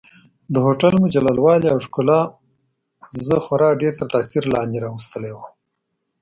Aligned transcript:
د 0.53 0.55
هوټل 0.65 0.93
مجلل 1.03 1.37
والي 1.41 1.67
او 1.73 1.79
ښکلا 1.85 2.21
ما 3.27 3.37
خورا 3.45 3.69
ډېر 3.81 3.93
تر 3.99 4.07
تاثیر 4.13 4.43
لاندې 4.53 4.83
راوستلی 4.85 5.31
وم. 5.33 5.51